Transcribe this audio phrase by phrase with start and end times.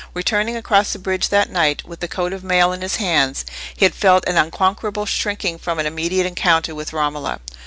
[0.15, 3.85] Returning across the bridge that night, with the coat of mail in his hands, he
[3.85, 7.39] had felt an unconquerable shrinking from an immediate encounter with Romola.